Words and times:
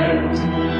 Amen. 0.00 0.77